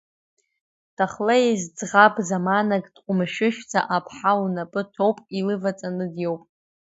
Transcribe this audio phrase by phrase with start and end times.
[0.95, 6.43] Дахлеиз, ӡӷаб заманак дҟәымшәышәӡа аԥҳал лнапы ҭоуп, илываҵаны диоуп.